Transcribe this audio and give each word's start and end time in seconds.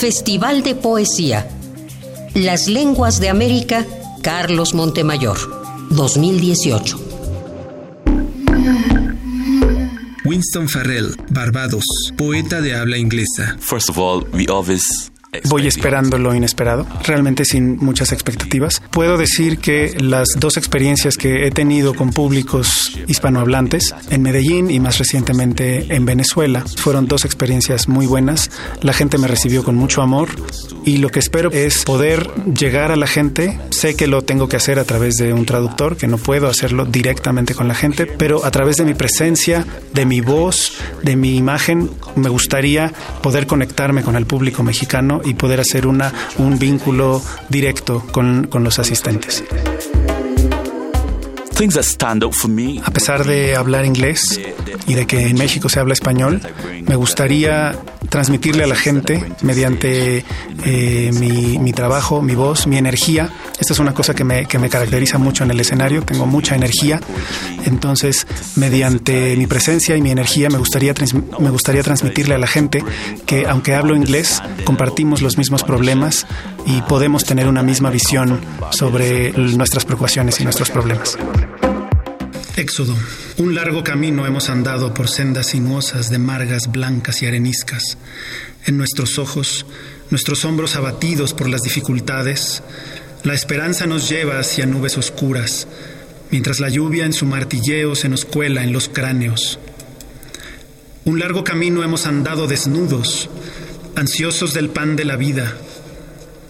Festival 0.00 0.62
de 0.62 0.74
Poesía. 0.74 1.46
Las 2.32 2.68
Lenguas 2.68 3.20
de 3.20 3.28
América, 3.28 3.86
Carlos 4.22 4.72
Montemayor, 4.72 5.36
2018. 5.90 6.98
Winston 10.24 10.70
Farrell, 10.70 11.14
Barbados, 11.28 11.84
poeta 12.16 12.62
de 12.62 12.74
habla 12.74 12.96
inglesa. 12.96 13.58
First 13.60 13.90
of 13.90 13.98
all, 13.98 14.26
we 14.32 14.46
always 14.46 15.09
Voy 15.44 15.68
esperando 15.68 16.18
lo 16.18 16.34
inesperado, 16.34 16.86
realmente 17.06 17.44
sin 17.44 17.76
muchas 17.76 18.10
expectativas. 18.10 18.82
Puedo 18.90 19.16
decir 19.16 19.58
que 19.58 19.94
las 20.00 20.26
dos 20.36 20.56
experiencias 20.56 21.16
que 21.16 21.46
he 21.46 21.52
tenido 21.52 21.94
con 21.94 22.10
públicos 22.10 22.98
hispanohablantes 23.06 23.94
en 24.10 24.22
Medellín 24.22 24.72
y 24.72 24.80
más 24.80 24.98
recientemente 24.98 25.94
en 25.94 26.04
Venezuela 26.04 26.64
fueron 26.76 27.06
dos 27.06 27.24
experiencias 27.24 27.86
muy 27.86 28.06
buenas. 28.06 28.50
La 28.82 28.92
gente 28.92 29.18
me 29.18 29.28
recibió 29.28 29.62
con 29.62 29.76
mucho 29.76 30.02
amor 30.02 30.30
y 30.84 30.96
lo 30.96 31.10
que 31.10 31.20
espero 31.20 31.50
es 31.52 31.84
poder 31.84 32.28
llegar 32.46 32.90
a 32.90 32.96
la 32.96 33.06
gente. 33.06 33.60
Sé 33.70 33.94
que 33.94 34.08
lo 34.08 34.22
tengo 34.22 34.48
que 34.48 34.56
hacer 34.56 34.80
a 34.80 34.84
través 34.84 35.14
de 35.14 35.32
un 35.32 35.46
traductor, 35.46 35.96
que 35.96 36.08
no 36.08 36.18
puedo 36.18 36.48
hacerlo 36.48 36.86
directamente 36.86 37.54
con 37.54 37.68
la 37.68 37.76
gente, 37.76 38.06
pero 38.06 38.44
a 38.44 38.50
través 38.50 38.76
de 38.76 38.84
mi 38.84 38.94
presencia, 38.94 39.64
de 39.94 40.06
mi 40.06 40.20
voz, 40.20 40.72
de 41.04 41.14
mi 41.14 41.36
imagen, 41.36 41.88
me 42.16 42.28
gustaría 42.28 42.92
poder 43.22 43.46
conectarme 43.46 44.02
con 44.02 44.16
el 44.16 44.26
público 44.26 44.64
mexicano 44.64 45.19
y 45.24 45.34
poder 45.34 45.60
hacer 45.60 45.86
una, 45.86 46.12
un 46.38 46.58
vínculo 46.58 47.22
directo 47.48 48.04
con, 48.12 48.46
con 48.48 48.64
los 48.64 48.78
asistentes. 48.78 49.44
A 52.82 52.90
pesar 52.90 53.24
de 53.26 53.54
hablar 53.54 53.84
inglés 53.84 54.40
y 54.86 54.94
de 54.94 55.06
que 55.06 55.26
en 55.26 55.36
México 55.36 55.68
se 55.68 55.78
habla 55.78 55.92
español, 55.92 56.40
me 56.86 56.96
gustaría 56.96 57.78
transmitirle 58.10 58.64
a 58.64 58.66
la 58.66 58.76
gente 58.76 59.24
mediante 59.42 60.24
eh, 60.64 61.10
mi, 61.18 61.58
mi, 61.58 61.72
trabajo, 61.72 62.20
mi 62.20 62.34
voz, 62.34 62.66
mi 62.66 62.76
energía. 62.76 63.30
Esta 63.58 63.72
es 63.72 63.78
una 63.78 63.94
cosa 63.94 64.14
que 64.14 64.24
me, 64.24 64.46
que 64.46 64.58
me 64.58 64.68
caracteriza 64.68 65.16
mucho 65.16 65.44
en 65.44 65.52
el 65.52 65.60
escenario, 65.60 66.02
tengo 66.02 66.26
mucha 66.26 66.54
energía. 66.54 67.00
Entonces, 67.64 68.26
mediante 68.56 69.36
mi 69.36 69.46
presencia 69.46 69.96
y 69.96 70.02
mi 70.02 70.10
energía, 70.10 70.50
me 70.50 70.58
gustaría, 70.58 70.92
me 71.38 71.50
gustaría 71.50 71.82
transmitirle 71.82 72.34
a 72.34 72.38
la 72.38 72.48
gente 72.48 72.84
que, 73.26 73.46
aunque 73.46 73.74
hablo 73.74 73.96
inglés, 73.96 74.42
compartimos 74.64 75.22
los 75.22 75.38
mismos 75.38 75.62
problemas 75.62 76.26
y 76.66 76.82
podemos 76.82 77.24
tener 77.24 77.48
una 77.48 77.62
misma 77.62 77.90
visión 77.90 78.40
sobre 78.70 79.32
nuestras 79.32 79.84
preocupaciones 79.84 80.40
y 80.40 80.44
nuestros 80.44 80.70
problemas. 80.70 81.16
Éxodo. 82.60 82.94
Un 83.38 83.54
largo 83.54 83.82
camino 83.82 84.26
hemos 84.26 84.50
andado 84.50 84.92
por 84.92 85.08
sendas 85.08 85.46
sinuosas 85.46 86.10
de 86.10 86.18
margas 86.18 86.70
blancas 86.70 87.22
y 87.22 87.26
areniscas. 87.26 87.96
En 88.66 88.76
nuestros 88.76 89.18
ojos, 89.18 89.64
nuestros 90.10 90.44
hombros 90.44 90.76
abatidos 90.76 91.32
por 91.32 91.48
las 91.48 91.62
dificultades, 91.62 92.62
la 93.24 93.32
esperanza 93.32 93.86
nos 93.86 94.10
lleva 94.10 94.38
hacia 94.38 94.66
nubes 94.66 94.98
oscuras, 94.98 95.68
mientras 96.30 96.60
la 96.60 96.68
lluvia 96.68 97.06
en 97.06 97.14
su 97.14 97.24
martilleo 97.24 97.94
se 97.94 98.10
nos 98.10 98.26
cuela 98.26 98.62
en 98.62 98.74
los 98.74 98.90
cráneos. 98.90 99.58
Un 101.06 101.18
largo 101.18 101.44
camino 101.44 101.82
hemos 101.82 102.04
andado 102.04 102.46
desnudos, 102.46 103.30
ansiosos 103.96 104.52
del 104.52 104.68
pan 104.68 104.96
de 104.96 105.06
la 105.06 105.16
vida, 105.16 105.56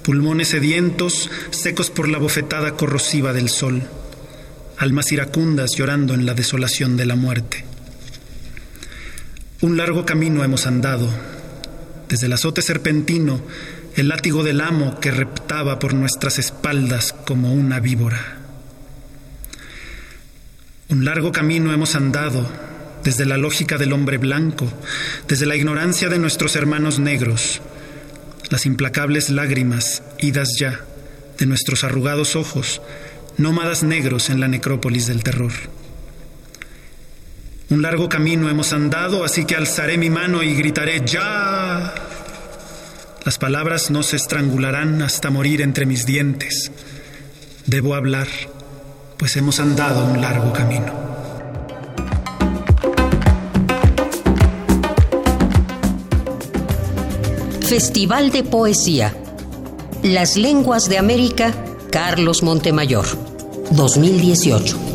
pulmones 0.03 0.48
sedientos, 0.48 1.31
secos 1.50 1.88
por 1.88 2.08
la 2.08 2.19
bofetada 2.19 2.72
corrosiva 2.72 3.33
del 3.33 3.48
sol 3.48 3.88
almas 4.81 5.12
iracundas 5.12 5.73
llorando 5.77 6.14
en 6.14 6.25
la 6.25 6.33
desolación 6.33 6.97
de 6.97 7.05
la 7.05 7.14
muerte. 7.14 7.67
Un 9.61 9.77
largo 9.77 10.06
camino 10.06 10.42
hemos 10.42 10.67
andado, 10.67 11.06
desde 12.09 12.27
el 12.27 12.33
azote 12.33 12.62
serpentino, 12.62 13.42
el 13.95 14.09
látigo 14.09 14.42
del 14.42 14.62
amo 14.62 14.98
que 14.98 15.11
reptaba 15.11 15.78
por 15.78 15.92
nuestras 15.92 16.39
espaldas 16.39 17.12
como 17.12 17.53
una 17.53 17.78
víbora. 17.78 18.39
Un 20.88 21.05
largo 21.05 21.31
camino 21.31 21.75
hemos 21.75 21.94
andado, 21.94 22.50
desde 23.05 23.26
la 23.26 23.37
lógica 23.37 23.76
del 23.76 23.93
hombre 23.93 24.16
blanco, 24.16 24.66
desde 25.28 25.44
la 25.44 25.56
ignorancia 25.56 26.09
de 26.09 26.19
nuestros 26.19 26.56
hermanos 26.56 26.99
negros, 26.99 27.60
las 28.49 28.65
implacables 28.65 29.28
lágrimas, 29.28 30.03
idas 30.21 30.56
ya, 30.59 30.81
de 31.38 31.44
nuestros 31.44 31.84
arrugados 31.84 32.34
ojos, 32.34 32.81
nómadas 33.39 33.83
negros 33.83 34.31
en 34.31 34.41
la 34.41 34.49
necrópolis 34.49 35.07
del 35.07 35.23
terror. 35.23 35.53
Un 37.71 37.83
largo 37.83 38.09
camino 38.09 38.49
hemos 38.51 38.73
andado, 38.73 39.25
así 39.25 39.45
que 39.45 39.55
alzaré 39.55 39.97
mi 39.97 40.11
mano 40.11 40.43
y 40.43 40.55
gritaré 40.55 41.03
ya. 41.07 41.95
Las 43.25 43.39
palabras 43.39 43.91
no 43.91 44.03
se 44.03 44.17
estrangularán 44.17 45.03
hasta 45.03 45.31
morir 45.31 45.63
entre 45.63 45.87
mis 45.87 46.05
dientes. 46.05 46.73
Debo 47.67 47.95
hablar, 47.95 48.27
pues 49.19 49.37
hemos 49.37 49.61
andado 49.61 50.05
un 50.05 50.21
largo 50.21 50.53
camino. 50.53 50.93
Festival 57.71 58.33
de 58.33 58.43
Poesía. 58.43 59.15
Las 60.03 60.37
Lenguas 60.37 60.89
de 60.89 60.99
América, 60.99 61.55
Carlos 61.91 62.43
Montemayor. 62.43 63.17
2018. 63.71 64.90